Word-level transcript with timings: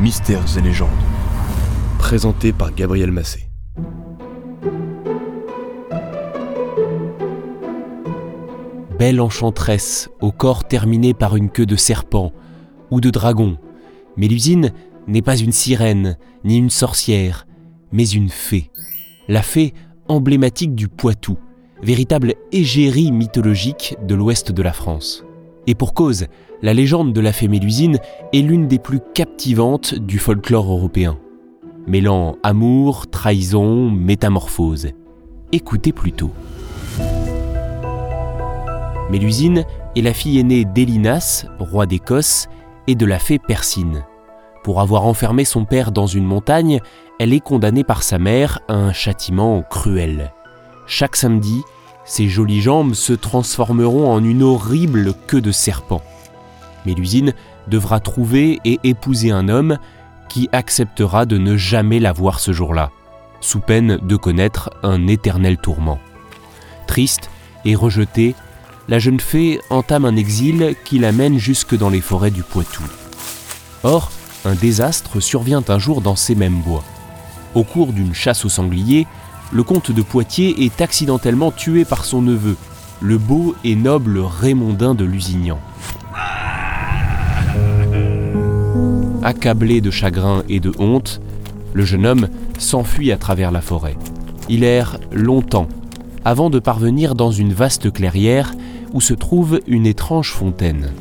Mystères 0.00 0.56
et 0.56 0.60
légendes. 0.60 0.90
Présenté 1.98 2.52
par 2.52 2.72
Gabriel 2.72 3.10
Massé. 3.10 3.48
Belle 8.96 9.20
enchanteresse, 9.20 10.08
au 10.20 10.30
corps 10.30 10.68
terminé 10.68 11.14
par 11.14 11.34
une 11.34 11.50
queue 11.50 11.66
de 11.66 11.74
serpent 11.74 12.32
ou 12.92 13.00
de 13.00 13.10
dragon. 13.10 13.58
Mélusine 14.16 14.72
n'est 15.08 15.20
pas 15.20 15.36
une 15.36 15.50
sirène, 15.50 16.16
ni 16.44 16.58
une 16.58 16.70
sorcière, 16.70 17.48
mais 17.90 18.08
une 18.08 18.28
fée. 18.28 18.70
La 19.26 19.42
fée 19.42 19.74
emblématique 20.06 20.76
du 20.76 20.86
Poitou, 20.86 21.38
véritable 21.82 22.34
égérie 22.52 23.10
mythologique 23.10 23.96
de 24.06 24.14
l'ouest 24.14 24.52
de 24.52 24.62
la 24.62 24.72
France. 24.72 25.24
Et 25.68 25.74
pour 25.74 25.92
cause, 25.92 26.28
la 26.62 26.72
légende 26.72 27.12
de 27.12 27.20
la 27.20 27.30
fée 27.30 27.46
Mélusine 27.46 27.98
est 28.32 28.40
l'une 28.40 28.68
des 28.68 28.78
plus 28.78 29.00
captivantes 29.14 29.94
du 29.94 30.18
folklore 30.18 30.72
européen, 30.72 31.18
mêlant 31.86 32.36
amour, 32.42 33.06
trahison, 33.08 33.90
métamorphose. 33.90 34.88
Écoutez 35.52 35.92
plutôt. 35.92 36.30
Mélusine 39.10 39.66
est 39.94 40.00
la 40.00 40.14
fille 40.14 40.38
aînée 40.38 40.64
d'Élinas, 40.64 41.44
roi 41.58 41.84
d'Écosse, 41.84 42.48
et 42.86 42.94
de 42.94 43.04
la 43.04 43.18
fée 43.18 43.38
Persine. 43.38 44.06
Pour 44.64 44.80
avoir 44.80 45.04
enfermé 45.04 45.44
son 45.44 45.66
père 45.66 45.92
dans 45.92 46.06
une 46.06 46.24
montagne, 46.24 46.80
elle 47.20 47.34
est 47.34 47.40
condamnée 47.40 47.84
par 47.84 48.02
sa 48.02 48.18
mère 48.18 48.60
à 48.68 48.74
un 48.74 48.94
châtiment 48.94 49.62
cruel. 49.68 50.32
Chaque 50.86 51.16
samedi, 51.16 51.60
ses 52.08 52.28
jolies 52.28 52.62
jambes 52.62 52.94
se 52.94 53.12
transformeront 53.12 54.10
en 54.10 54.24
une 54.24 54.42
horrible 54.42 55.12
queue 55.26 55.42
de 55.42 55.52
serpent. 55.52 56.02
Mélusine 56.86 57.34
devra 57.68 58.00
trouver 58.00 58.60
et 58.64 58.80
épouser 58.82 59.30
un 59.30 59.48
homme 59.48 59.78
qui 60.30 60.48
acceptera 60.52 61.26
de 61.26 61.36
ne 61.36 61.56
jamais 61.56 62.00
la 62.00 62.12
voir 62.12 62.40
ce 62.40 62.50
jour-là, 62.52 62.90
sous 63.40 63.60
peine 63.60 63.98
de 64.02 64.16
connaître 64.16 64.70
un 64.82 65.06
éternel 65.06 65.58
tourment. 65.58 65.98
Triste 66.86 67.30
et 67.66 67.74
rejetée, 67.74 68.34
la 68.88 68.98
jeune 68.98 69.20
fée 69.20 69.60
entame 69.68 70.06
un 70.06 70.16
exil 70.16 70.74
qui 70.86 70.98
l'amène 70.98 71.38
jusque 71.38 71.76
dans 71.76 71.90
les 71.90 72.00
forêts 72.00 72.30
du 72.30 72.42
Poitou. 72.42 72.84
Or, 73.82 74.10
un 74.46 74.54
désastre 74.54 75.20
survient 75.20 75.62
un 75.68 75.78
jour 75.78 76.00
dans 76.00 76.16
ces 76.16 76.34
mêmes 76.34 76.60
bois. 76.62 76.84
Au 77.54 77.64
cours 77.64 77.92
d'une 77.92 78.14
chasse 78.14 78.46
au 78.46 78.48
sanglier, 78.48 79.06
le 79.52 79.62
comte 79.62 79.90
de 79.90 80.02
Poitiers 80.02 80.64
est 80.64 80.80
accidentellement 80.80 81.50
tué 81.50 81.84
par 81.84 82.04
son 82.04 82.22
neveu, 82.22 82.56
le 83.00 83.18
beau 83.18 83.54
et 83.64 83.74
noble 83.76 84.18
Raymondin 84.18 84.94
de 84.94 85.04
Lusignan. 85.04 85.58
Accablé 89.22 89.80
de 89.80 89.90
chagrin 89.90 90.42
et 90.48 90.60
de 90.60 90.72
honte, 90.78 91.20
le 91.72 91.84
jeune 91.84 92.06
homme 92.06 92.28
s'enfuit 92.58 93.12
à 93.12 93.16
travers 93.16 93.50
la 93.50 93.60
forêt. 93.60 93.96
Il 94.48 94.64
erre 94.64 94.98
longtemps 95.12 95.68
avant 96.24 96.50
de 96.50 96.58
parvenir 96.58 97.14
dans 97.14 97.30
une 97.30 97.52
vaste 97.52 97.92
clairière 97.92 98.52
où 98.92 99.00
se 99.00 99.14
trouve 99.14 99.60
une 99.66 99.86
étrange 99.86 100.32
fontaine. 100.32 100.92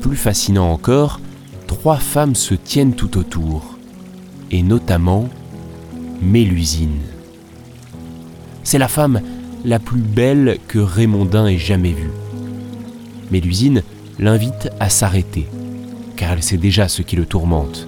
Plus 0.00 0.16
fascinant 0.16 0.70
encore, 0.72 1.20
trois 1.66 1.96
femmes 1.96 2.34
se 2.34 2.54
tiennent 2.54 2.94
tout 2.94 3.18
autour, 3.18 3.76
et 4.50 4.62
notamment 4.62 5.28
Mélusine. 6.22 7.15
C'est 8.66 8.78
la 8.78 8.88
femme 8.88 9.20
la 9.64 9.78
plus 9.78 10.00
belle 10.00 10.58
que 10.66 10.80
Raymondin 10.80 11.46
ait 11.46 11.56
jamais 11.56 11.92
vue. 11.92 12.10
Mélusine 13.30 13.84
l'invite 14.18 14.70
à 14.80 14.88
s'arrêter, 14.88 15.46
car 16.16 16.32
elle 16.32 16.42
sait 16.42 16.56
déjà 16.56 16.88
ce 16.88 17.02
qui 17.02 17.14
le 17.14 17.26
tourmente. 17.26 17.86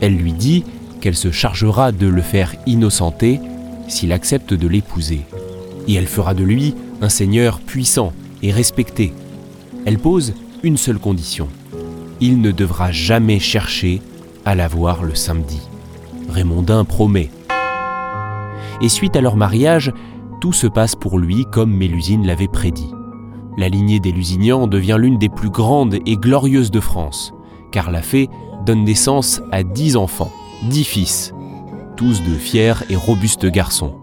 Elle 0.00 0.14
lui 0.14 0.32
dit 0.32 0.62
qu'elle 1.00 1.16
se 1.16 1.32
chargera 1.32 1.90
de 1.90 2.06
le 2.06 2.22
faire 2.22 2.54
innocenter 2.66 3.40
s'il 3.88 4.12
accepte 4.12 4.54
de 4.54 4.68
l'épouser. 4.68 5.22
Et 5.88 5.94
elle 5.94 6.06
fera 6.06 6.34
de 6.34 6.44
lui 6.44 6.76
un 7.00 7.08
seigneur 7.08 7.58
puissant 7.58 8.12
et 8.44 8.52
respecté. 8.52 9.12
Elle 9.86 9.98
pose 9.98 10.34
une 10.62 10.76
seule 10.76 11.00
condition. 11.00 11.48
Il 12.20 12.40
ne 12.40 12.52
devra 12.52 12.92
jamais 12.92 13.40
chercher 13.40 14.00
à 14.44 14.54
la 14.54 14.68
voir 14.68 15.02
le 15.02 15.16
samedi. 15.16 15.62
Raymondin 16.28 16.84
promet. 16.84 17.28
Et 18.80 18.88
suite 18.88 19.16
à 19.16 19.20
leur 19.20 19.36
mariage, 19.36 19.92
tout 20.40 20.52
se 20.52 20.66
passe 20.66 20.94
pour 20.94 21.18
lui 21.18 21.44
comme 21.50 21.74
Mélusine 21.74 22.26
l'avait 22.26 22.48
prédit. 22.48 22.92
La 23.56 23.68
lignée 23.68 24.00
des 24.00 24.12
Lusignans 24.12 24.66
devient 24.66 24.98
l'une 24.98 25.18
des 25.18 25.30
plus 25.30 25.48
grandes 25.48 25.96
et 26.04 26.16
glorieuses 26.16 26.70
de 26.70 26.80
France, 26.80 27.32
car 27.72 27.90
la 27.90 28.02
fée 28.02 28.28
donne 28.66 28.84
naissance 28.84 29.40
à 29.50 29.62
dix 29.62 29.96
enfants, 29.96 30.30
dix 30.68 30.84
fils, 30.84 31.32
tous 31.96 32.22
de 32.22 32.34
fiers 32.34 32.74
et 32.90 32.96
robustes 32.96 33.46
garçons, 33.46 33.94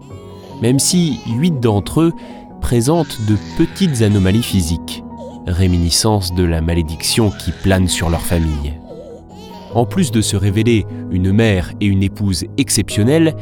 même 0.60 0.80
si 0.80 1.20
huit 1.36 1.60
d'entre 1.60 2.00
eux 2.00 2.12
présentent 2.60 3.20
de 3.28 3.36
petites 3.56 4.02
anomalies 4.02 4.42
physiques, 4.42 5.04
réminiscence 5.46 6.34
de 6.34 6.42
la 6.42 6.60
malédiction 6.60 7.30
qui 7.30 7.52
plane 7.52 7.86
sur 7.86 8.10
leur 8.10 8.22
famille. 8.22 8.74
En 9.74 9.86
plus 9.86 10.10
de 10.10 10.20
se 10.20 10.36
révéler 10.36 10.86
une 11.10 11.32
mère 11.32 11.72
et 11.80 11.86
une 11.86 12.02
épouse 12.02 12.44
exceptionnelles, 12.56 13.36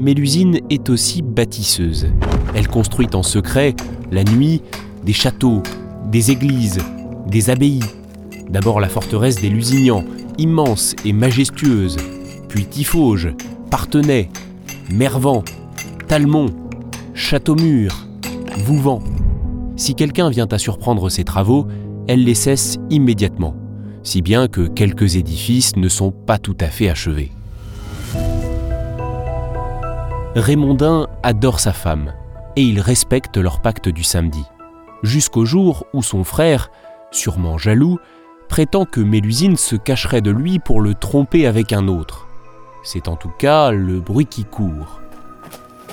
Mélusine 0.00 0.60
est 0.70 0.90
aussi 0.90 1.22
bâtisseuse. 1.22 2.06
Elle 2.54 2.68
construit 2.68 3.08
en 3.14 3.24
secret, 3.24 3.74
la 4.12 4.22
nuit, 4.22 4.62
des 5.04 5.12
châteaux, 5.12 5.62
des 6.10 6.30
églises, 6.30 6.78
des 7.26 7.50
abbayes. 7.50 7.82
D'abord 8.48 8.78
la 8.78 8.88
forteresse 8.88 9.40
des 9.40 9.48
Lusignans, 9.48 10.04
immense 10.38 10.94
et 11.04 11.12
majestueuse, 11.12 11.96
puis 12.48 12.64
Tifauge, 12.64 13.34
Partenay, 13.70 14.28
Mervan, 14.92 15.42
Talmont, 16.06 16.50
Châteaumur, 17.14 18.06
Vouvant. 18.64 19.02
Si 19.76 19.94
quelqu'un 19.94 20.30
vient 20.30 20.48
à 20.50 20.58
surprendre 20.58 21.08
ses 21.10 21.24
travaux, 21.24 21.66
elle 22.06 22.22
les 22.22 22.34
cesse 22.34 22.78
immédiatement, 22.88 23.56
si 24.04 24.22
bien 24.22 24.46
que 24.46 24.68
quelques 24.68 25.16
édifices 25.16 25.76
ne 25.76 25.88
sont 25.88 26.12
pas 26.12 26.38
tout 26.38 26.56
à 26.60 26.66
fait 26.66 26.88
achevés. 26.88 27.32
Raymondin 30.34 31.06
adore 31.22 31.58
sa 31.58 31.72
femme 31.72 32.12
et 32.54 32.62
il 32.62 32.80
respecte 32.80 33.38
leur 33.38 33.60
pacte 33.60 33.88
du 33.88 34.04
samedi, 34.04 34.44
jusqu'au 35.02 35.46
jour 35.46 35.86
où 35.94 36.02
son 36.02 36.22
frère, 36.22 36.70
sûrement 37.10 37.56
jaloux, 37.56 37.98
prétend 38.48 38.84
que 38.84 39.00
Mélusine 39.00 39.56
se 39.56 39.74
cacherait 39.74 40.20
de 40.20 40.30
lui 40.30 40.58
pour 40.58 40.80
le 40.80 40.94
tromper 40.94 41.46
avec 41.46 41.72
un 41.72 41.88
autre. 41.88 42.26
C'est 42.84 43.08
en 43.08 43.16
tout 43.16 43.32
cas 43.38 43.70
le 43.70 44.00
bruit 44.00 44.26
qui 44.26 44.44
court. 44.44 45.00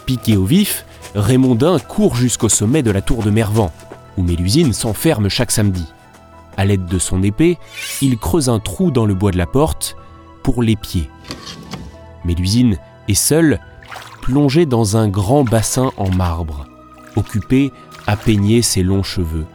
Piqué 0.06 0.36
au 0.36 0.46
vif, 0.46 0.86
Raymondin 1.16 1.80
court 1.80 2.16
jusqu'au 2.16 2.50
sommet 2.50 2.84
de 2.84 2.92
la 2.92 3.02
tour 3.02 3.24
de 3.24 3.32
Mervan, 3.32 3.72
où 4.18 4.24
Mélusine 4.24 4.74
s'enferme 4.74 5.30
chaque 5.30 5.52
samedi. 5.52 5.86
À 6.58 6.66
l'aide 6.66 6.86
de 6.86 7.00
son 7.00 7.24
épée, 7.24 7.58
il 8.02 8.18
creuse 8.18 8.50
un 8.50 8.60
trou 8.60 8.92
dans 8.92 9.06
le 9.06 9.14
bois 9.14 9.32
de 9.32 9.38
la 9.38 9.48
porte 9.48 9.96
pour 10.44 10.62
l'épier. 10.62 11.10
Mélusine 12.26 12.78
est 13.08 13.14
seule 13.14 13.60
plongé 14.26 14.66
dans 14.66 14.98
un 14.98 15.08
grand 15.08 15.44
bassin 15.44 15.92
en 15.98 16.10
marbre, 16.10 16.66
occupé 17.16 17.72
à 18.08 18.18
peigner 18.18 18.64
ses 18.64 18.82
longs 18.82 19.04
cheveux. 19.04 19.46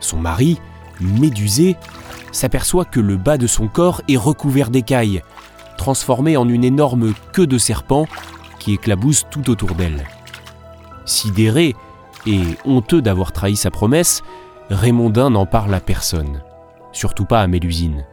Son 0.00 0.16
mari, 0.16 0.58
médusé, 0.98 1.76
s'aperçoit 2.32 2.86
que 2.86 3.00
le 3.00 3.18
bas 3.18 3.36
de 3.36 3.46
son 3.46 3.68
corps 3.68 4.00
est 4.08 4.16
recouvert 4.16 4.70
d'écailles, 4.70 5.22
transformé 5.76 6.38
en 6.38 6.48
une 6.48 6.64
énorme 6.64 7.12
queue 7.34 7.46
de 7.46 7.58
serpent 7.58 8.06
qui 8.58 8.72
éclabousse 8.72 9.26
tout 9.30 9.50
autour 9.50 9.74
d'elle. 9.74 10.04
Sidéré 11.04 11.76
et 12.24 12.40
honteux 12.64 13.02
d'avoir 13.02 13.30
trahi 13.30 13.56
sa 13.56 13.70
promesse, 13.70 14.22
Raymondin 14.70 15.28
n'en 15.28 15.44
parle 15.44 15.74
à 15.74 15.80
personne, 15.80 16.40
surtout 16.92 17.26
pas 17.26 17.42
à 17.42 17.46
Mélusine. 17.46 18.06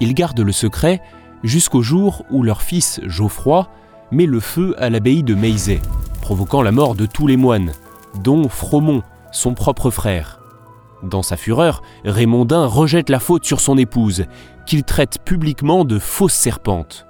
Il 0.00 0.12
garde 0.12 0.40
le 0.40 0.52
secret 0.52 1.00
jusqu'au 1.42 1.80
jour 1.80 2.26
où 2.30 2.42
leur 2.42 2.60
fils 2.60 3.00
Geoffroy 3.06 3.66
met 4.10 4.26
le 4.26 4.40
feu 4.40 4.74
à 4.78 4.90
l'abbaye 4.90 5.22
de 5.22 5.34
Meizay, 5.34 5.80
provoquant 6.20 6.62
la 6.62 6.72
mort 6.72 6.94
de 6.94 7.06
tous 7.06 7.26
les 7.26 7.36
moines, 7.36 7.72
dont 8.22 8.48
Fromont, 8.48 9.02
son 9.32 9.54
propre 9.54 9.90
frère. 9.90 10.40
Dans 11.02 11.22
sa 11.22 11.36
fureur, 11.36 11.82
Raymondin 12.04 12.66
rejette 12.66 13.10
la 13.10 13.20
faute 13.20 13.44
sur 13.44 13.60
son 13.60 13.76
épouse, 13.76 14.24
qu'il 14.66 14.84
traite 14.84 15.18
publiquement 15.24 15.84
de 15.84 15.98
fausse 15.98 16.32
serpente. 16.32 17.06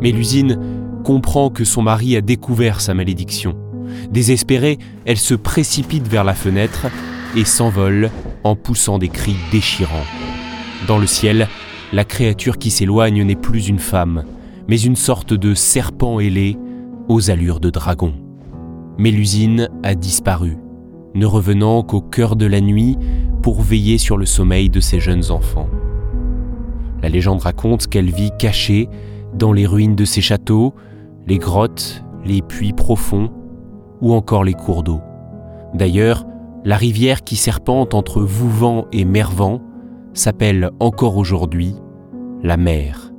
Mélusine 0.00 0.58
comprend 1.04 1.50
que 1.50 1.64
son 1.64 1.82
mari 1.82 2.16
a 2.16 2.20
découvert 2.20 2.80
sa 2.80 2.94
malédiction. 2.94 3.56
Désespérée, 4.10 4.78
elle 5.04 5.18
se 5.18 5.34
précipite 5.34 6.06
vers 6.06 6.24
la 6.24 6.34
fenêtre 6.34 6.86
et 7.36 7.44
s'envole 7.44 8.10
en 8.44 8.56
poussant 8.56 8.98
des 8.98 9.08
cris 9.08 9.36
déchirants. 9.50 10.06
Dans 10.86 10.98
le 10.98 11.06
ciel, 11.06 11.48
la 11.92 12.04
créature 12.04 12.58
qui 12.58 12.70
s'éloigne 12.70 13.24
n'est 13.24 13.34
plus 13.34 13.68
une 13.68 13.78
femme, 13.78 14.24
mais 14.68 14.80
une 14.80 14.96
sorte 14.96 15.34
de 15.34 15.54
serpent 15.54 16.20
ailé 16.20 16.56
aux 17.08 17.30
allures 17.30 17.60
de 17.60 17.70
dragon. 17.70 18.14
Mélusine 18.98 19.68
a 19.82 19.94
disparu, 19.94 20.56
ne 21.14 21.26
revenant 21.26 21.82
qu'au 21.82 22.00
cœur 22.00 22.36
de 22.36 22.46
la 22.46 22.60
nuit 22.60 22.96
pour 23.42 23.60
veiller 23.62 23.98
sur 23.98 24.16
le 24.16 24.26
sommeil 24.26 24.70
de 24.70 24.80
ses 24.80 25.00
jeunes 25.00 25.30
enfants. 25.30 25.68
La 27.02 27.08
légende 27.08 27.40
raconte 27.40 27.86
qu'elle 27.86 28.10
vit 28.10 28.30
cachée 28.38 28.88
dans 29.34 29.52
les 29.52 29.66
ruines 29.66 29.96
de 29.96 30.04
ses 30.04 30.20
châteaux, 30.20 30.74
les 31.26 31.38
grottes, 31.38 32.04
les 32.24 32.42
puits 32.42 32.72
profonds 32.72 33.30
ou 34.00 34.12
encore 34.12 34.44
les 34.44 34.54
cours 34.54 34.82
d'eau. 34.82 35.00
D'ailleurs, 35.74 36.26
la 36.64 36.76
rivière 36.76 37.24
qui 37.24 37.36
serpente 37.36 37.94
entre 37.94 38.20
Vouvant 38.20 38.86
et 38.92 39.04
Mervent 39.04 39.60
s'appelle 40.12 40.70
encore 40.80 41.16
aujourd'hui 41.16 41.74
la 42.42 42.56
mer. 42.56 43.12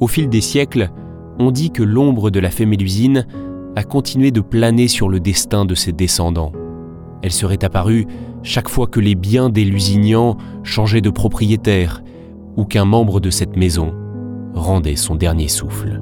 Au 0.00 0.06
fil 0.06 0.28
des 0.28 0.40
siècles, 0.40 0.90
on 1.38 1.50
dit 1.50 1.70
que 1.70 1.82
l'ombre 1.82 2.30
de 2.30 2.40
la 2.40 2.50
fée 2.50 2.66
Mélusine 2.66 3.26
a 3.76 3.82
continué 3.82 4.30
de 4.30 4.40
planer 4.40 4.88
sur 4.88 5.08
le 5.08 5.20
destin 5.20 5.64
de 5.64 5.74
ses 5.74 5.92
descendants. 5.92 6.52
Elle 7.22 7.32
serait 7.32 7.64
apparue 7.64 8.06
chaque 8.42 8.68
fois 8.68 8.86
que 8.86 9.00
les 9.00 9.14
biens 9.14 9.48
des 9.48 9.64
Lusignans 9.64 10.36
changeaient 10.62 11.00
de 11.00 11.10
propriétaire 11.10 12.02
ou 12.56 12.64
qu'un 12.64 12.84
membre 12.84 13.20
de 13.20 13.30
cette 13.30 13.56
maison 13.56 13.94
rendait 14.54 14.96
son 14.96 15.16
dernier 15.16 15.48
souffle. 15.48 16.00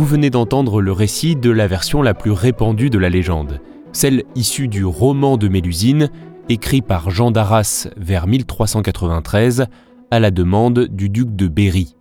Vous 0.00 0.06
venez 0.06 0.30
d'entendre 0.30 0.80
le 0.80 0.92
récit 0.92 1.36
de 1.36 1.50
la 1.50 1.66
version 1.66 2.00
la 2.00 2.14
plus 2.14 2.30
répandue 2.30 2.88
de 2.88 2.96
la 2.96 3.10
légende, 3.10 3.60
celle 3.92 4.24
issue 4.34 4.66
du 4.66 4.82
roman 4.82 5.36
de 5.36 5.46
Mélusine, 5.46 6.08
écrit 6.48 6.80
par 6.80 7.10
Jean 7.10 7.30
d'Arras 7.30 7.86
vers 7.98 8.26
1393 8.26 9.66
à 10.10 10.18
la 10.18 10.30
demande 10.30 10.86
du 10.86 11.10
duc 11.10 11.36
de 11.36 11.48
Berry. 11.48 11.96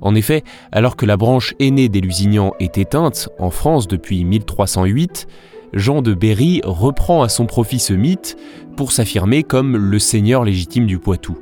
En 0.00 0.14
effet, 0.14 0.44
alors 0.72 0.96
que 0.96 1.04
la 1.04 1.18
branche 1.18 1.52
aînée 1.60 1.90
des 1.90 2.00
Lusignans 2.00 2.54
est 2.58 2.78
éteinte 2.78 3.28
en 3.38 3.50
France 3.50 3.86
depuis 3.86 4.24
1308, 4.24 5.26
Jean 5.74 6.00
de 6.00 6.14
Berry 6.14 6.62
reprend 6.64 7.22
à 7.22 7.28
son 7.28 7.44
profit 7.44 7.80
ce 7.80 7.92
mythe 7.92 8.38
pour 8.78 8.92
s'affirmer 8.92 9.42
comme 9.42 9.76
le 9.76 9.98
seigneur 9.98 10.44
légitime 10.44 10.86
du 10.86 10.98
Poitou. 10.98 11.36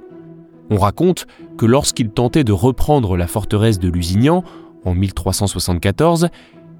On 0.70 0.78
raconte 0.78 1.28
que 1.56 1.66
lorsqu'il 1.66 2.10
tentait 2.10 2.42
de 2.42 2.52
reprendre 2.52 3.16
la 3.16 3.28
forteresse 3.28 3.78
de 3.78 3.88
Lusignan 3.88 4.42
en 4.84 4.94
1374, 4.94 6.28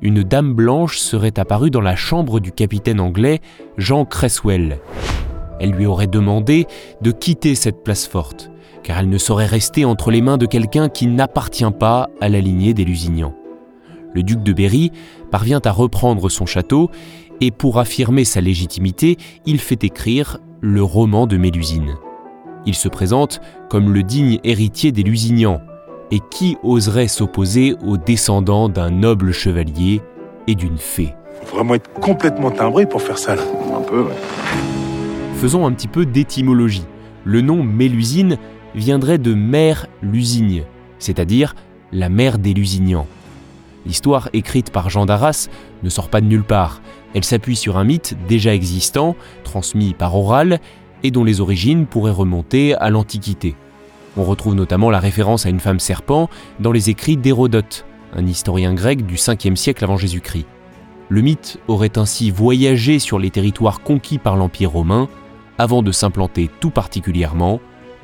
une 0.03 0.23
dame 0.23 0.55
blanche 0.55 0.99
serait 0.99 1.39
apparue 1.39 1.71
dans 1.71 1.81
la 1.81 1.97
chambre 1.97 2.41
du 2.41 2.53
capitaine 2.53 3.01
anglais 3.01 3.41
Jean 3.77 4.05
Cresswell. 4.05 4.79
Elle 5.59 5.73
lui 5.73 5.87
aurait 5.87 6.07
demandé 6.07 6.67
de 7.03 7.11
quitter 7.11 7.55
cette 7.55 7.85
place 7.85 8.07
forte, 8.07 8.51
car 8.83 8.99
elle 8.99 9.11
ne 9.11 9.19
saurait 9.19 9.47
rester 9.47 9.85
entre 9.85 10.11
les 10.11 10.23
mains 10.23 10.39
de 10.39 10.47
quelqu'un 10.47 10.89
qui 10.89 11.07
n'appartient 11.07 11.71
pas 11.79 12.09
à 12.21 12.29
la 12.31 12.41
lignée 12.41 12.73
des 12.73 12.85
Lusignans. 12.85 13.35
Le 14.15 14.23
duc 14.23 14.43
de 14.43 14.53
Berry 14.53 14.91
parvient 15.31 15.61
à 15.65 15.71
reprendre 15.71 16.29
son 16.31 16.47
château 16.47 16.91
et 17.41 17.51
pour 17.51 17.79
affirmer 17.79 18.25
sa 18.25 18.41
légitimité, 18.41 19.17
il 19.47 19.61
fait 19.61 19.85
écrire 19.85 20.39
le 20.61 20.83
roman 20.83 21.27
de 21.27 21.37
Mélusine. 21.37 21.95
Il 22.67 22.75
se 22.75 22.89
présente 22.89 23.41
comme 23.69 23.93
le 23.93 24.03
digne 24.03 24.39
héritier 24.45 24.93
des 24.93 25.03
Lusignans, 25.03 25.61
et 26.11 26.21
qui 26.31 26.57
oserait 26.63 27.09
s'opposer 27.09 27.77
aux 27.87 27.97
descendants 27.97 28.69
d'un 28.69 28.91
noble 28.91 29.33
chevalier 29.33 30.01
et 30.47 30.55
d'une 30.55 30.79
fée 30.79 31.15
Faut 31.45 31.57
vraiment 31.57 31.75
être 31.75 31.93
complètement 31.95 32.51
timbré 32.51 32.87
pour 32.87 33.03
faire 33.03 33.19
ça 33.19 33.37
là. 33.37 33.43
Un 33.77 33.83
peu, 33.83 34.03
ouais. 34.03 34.17
Faisons 35.37 35.67
un 35.67 35.73
petit 35.73 35.89
peu 35.89 36.05
d'étymologie. 36.05 36.85
Le 37.25 37.41
nom 37.41 37.63
Mélusine 37.63 38.39
viendrait 38.75 39.19
de 39.19 39.35
mère 39.35 39.87
Lusigne, 40.03 40.65
c'est-à-dire 40.99 41.55
la 41.93 42.09
mère 42.09 42.39
des 42.39 42.55
Lusignans. 42.55 43.07
L'histoire 43.87 44.29
écrite 44.33 44.71
par 44.71 44.91
Jean 44.91 45.07
d'Arras 45.07 45.49
ne 45.83 45.89
sort 45.89 46.09
pas 46.09 46.21
de 46.21 46.27
nulle 46.27 46.45
part. 46.45 46.83
Elle 47.15 47.25
s'appuie 47.25 47.57
sur 47.57 47.79
un 47.79 47.85
mythe 47.85 48.17
déjà 48.29 48.55
existant, 48.55 49.17
transmis 49.43 49.95
par 49.95 50.15
oral, 50.15 50.61
et 51.03 51.11
dont 51.11 51.25
les 51.25 51.41
origines 51.41 51.87
pourraient 51.87 52.11
remonter 52.11 52.75
à 52.75 52.91
l'Antiquité. 52.91 53.57
On 54.17 54.25
retrouve 54.25 54.55
notamment 54.55 54.91
la 54.91 54.99
référence 54.99 55.47
à 55.47 55.51
une 55.51 55.61
femme 55.61 55.81
serpent 55.81 56.29
dans 56.59 56.73
les 56.73 56.91
écrits 56.91 57.17
d'Hérodote, 57.17 57.87
un 58.15 58.27
historien 58.27 58.75
grec 58.75 59.07
du 59.07 59.15
5e 59.15 59.57
siècle 59.57 59.85
avant 59.85 59.97
Jésus-Christ. 59.97 60.47
Le 61.09 61.21
mythe 61.21 61.59
aurait 61.69 61.99
ainsi 61.99 62.31
voyagé 62.31 62.99
sur 62.99 63.19
les 63.19 63.31
territoires 63.31 63.81
conquis 63.83 64.19
par 64.19 64.37
l'Empire 64.37 64.71
romain 64.71 65.09
avant 65.59 65.83
de 65.83 65.93
s'implanter 65.93 66.51
tout 66.61 66.71
particulièrement 66.71 67.61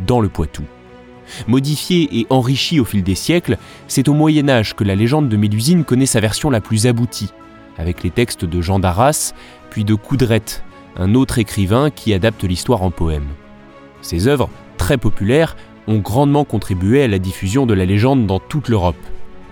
dans 0.07 0.21
le 0.21 0.29
Poitou. 0.29 0.65
Modifié 1.49 2.09
et 2.21 2.27
enrichi 2.31 2.79
au 2.79 2.85
fil 2.85 3.03
des 3.03 3.15
siècles, 3.15 3.59
c'est 3.89 4.09
au 4.09 4.15
Moyen 4.15 4.49
Âge 4.49 4.77
que 4.77 4.85
la 4.85 4.95
légende 4.95 5.29
de 5.29 5.37
Mélusine 5.37 5.85
connaît 5.85 6.07
sa 6.07 6.21
version 6.21 6.51
la 6.51 6.61
plus 6.61 6.87
aboutie, 6.87 7.33
avec 7.79 8.03
les 8.05 8.11
textes 8.11 8.45
de 8.45 8.61
Jean 8.61 8.79
d'Arras, 8.79 9.33
puis 9.71 9.85
de 9.85 9.95
Coudrette, 9.95 10.63
un 10.97 11.15
autre 11.15 11.39
écrivain 11.39 11.91
qui 11.91 12.15
adapte 12.15 12.45
l'histoire 12.45 12.83
en 12.83 12.91
poème. 12.91 13.27
Ces 14.03 14.29
œuvres, 14.29 14.49
très 14.77 14.99
populaires, 14.99 15.57
ont 15.87 15.99
grandement 15.99 16.45
contribué 16.45 17.03
à 17.03 17.09
la 17.09 17.19
diffusion 17.19 17.67
de 17.67 17.75
la 17.75 17.85
légende 17.85 18.27
dans 18.27 18.39
toute 18.41 18.69
l'Europe, 18.69 18.97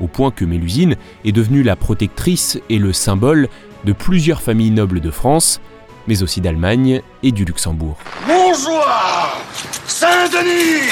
au 0.00 0.06
point 0.06 0.30
que 0.30 0.44
Mélusine 0.44 0.96
est 1.24 1.32
devenue 1.32 1.62
la 1.62 1.76
protectrice 1.76 2.60
et 2.68 2.78
le 2.78 2.92
symbole 2.92 3.48
de 3.84 3.92
plusieurs 3.92 4.42
familles 4.42 4.70
nobles 4.70 5.00
de 5.00 5.10
France, 5.10 5.60
mais 6.06 6.22
aussi 6.22 6.40
d'Allemagne 6.40 7.00
et 7.22 7.32
du 7.32 7.44
Luxembourg. 7.44 7.96
Bonjour 8.26 8.84
Saint-Denis 9.86 10.90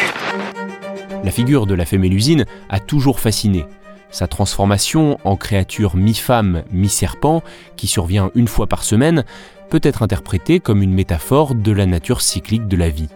La 1.25 1.31
figure 1.31 1.67
de 1.67 1.75
la 1.75 1.85
fée 1.85 1.99
Mélusine 1.99 2.47
a 2.69 2.81
toujours 2.81 3.21
fasciné. 3.21 3.67
Sa 4.11 4.27
transformation 4.27 5.19
en 5.25 5.37
créature 5.37 5.97
mi-femme, 5.97 6.65
mi-serpent, 6.71 7.43
qui 7.77 7.87
survient 7.87 8.31
une 8.35 8.49
fois 8.49 8.67
par 8.67 8.85
semaine, 8.85 9.25
peut 9.71 9.81
être 9.83 10.03
interprétée 10.03 10.61
comme 10.61 10.83
une 10.83 10.93
métaphore 10.93 11.55
de 11.55 11.73
la 11.73 11.87
nature 11.87 12.21
cyclique 12.21 12.69
de 12.69 12.77
la 12.77 12.91
vie. 12.91 13.09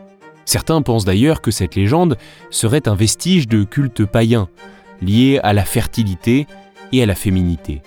Certains 0.46 0.81
pensent 0.81 1.04
d'ailleurs 1.04 1.43
que 1.43 1.50
cette 1.50 1.75
légende 1.75 2.16
serait 2.50 2.88
un 2.88 2.94
vestige 2.94 3.48
de 3.48 3.64
culte 3.64 4.06
païen, 4.06 4.48
lié 5.02 5.40
à 5.43 5.52
la 5.52 5.64
fertilité 5.64 6.46
et 6.93 7.02
à 7.02 7.06
la 7.06 7.16
féminité. 7.16 7.82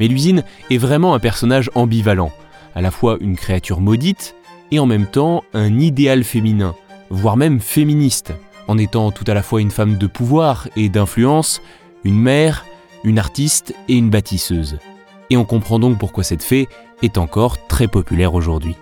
Mélusine 0.00 0.44
est 0.70 0.78
vraiment 0.78 1.14
un 1.14 1.18
personnage 1.18 1.70
ambivalent, 1.74 2.32
à 2.74 2.80
la 2.80 2.92
fois 2.92 3.18
une 3.20 3.36
créature 3.36 3.80
maudite 3.80 4.34
et 4.70 4.78
en 4.78 4.86
même 4.86 5.06
temps 5.06 5.42
un 5.52 5.78
idéal 5.78 6.24
féminin, 6.24 6.74
voire 7.10 7.36
même 7.36 7.60
féministe, 7.60 8.32
en 8.68 8.78
étant 8.78 9.10
tout 9.10 9.24
à 9.26 9.34
la 9.34 9.42
fois 9.42 9.60
une 9.60 9.70
femme 9.72 9.98
de 9.98 10.06
pouvoir 10.06 10.68
et 10.76 10.88
d'influence, 10.88 11.60
une 12.04 12.18
mère, 12.18 12.64
une 13.02 13.18
artiste 13.18 13.74
et 13.88 13.94
une 13.94 14.10
bâtisseuse. 14.10 14.78
Et 15.30 15.36
on 15.36 15.44
comprend 15.44 15.80
donc 15.80 15.98
pourquoi 15.98 16.22
cette 16.22 16.42
fée 16.42 16.68
est 17.02 17.18
encore 17.18 17.66
très 17.66 17.88
populaire 17.88 18.34
aujourd'hui. 18.34 18.76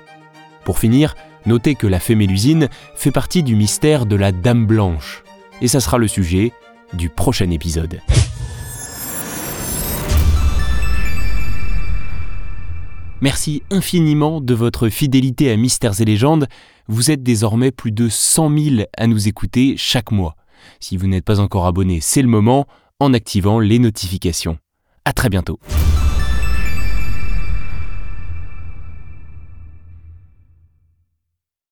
Pour 0.65 0.79
finir, 0.79 1.15
Notez 1.45 1.75
que 1.75 1.87
la 1.87 1.99
fée 1.99 2.15
Mélusine 2.15 2.69
fait 2.95 3.11
partie 3.11 3.43
du 3.43 3.57
mystère 3.57 4.07
de 4.07 4.17
la 4.17 4.33
Dame 4.33 4.67
Blanche. 4.67 5.25
Et 5.61 5.69
ça 5.69 5.81
sera 5.81 5.99
le 5.99 6.09
sujet 6.09 6.53
du 6.95 7.09
prochain 7.09 7.51
épisode. 7.51 8.01
Merci 13.21 13.63
infiniment 13.71 14.41
de 14.41 14.55
votre 14.55 14.89
fidélité 14.89 15.51
à 15.51 15.57
Mystères 15.57 16.01
et 16.01 16.05
légendes. 16.05 16.49
Vous 16.89 17.13
êtes 17.13 17.23
désormais 17.23 17.71
plus 17.71 17.93
de 17.93 18.09
100 18.09 18.59
000 18.59 18.87
à 18.97 19.07
nous 19.07 19.29
écouter 19.29 19.75
chaque 19.77 20.11
mois. 20.11 20.35
Si 20.81 20.97
vous 20.97 21.07
n'êtes 21.07 21.25
pas 21.25 21.39
encore 21.39 21.67
abonné, 21.67 22.01
c'est 22.01 22.23
le 22.23 22.29
moment 22.29 22.67
en 22.99 23.15
activant 23.15 23.61
les 23.61 23.79
notifications. 23.79 24.59
À 25.05 25.13
très 25.13 25.29
bientôt. 25.29 25.61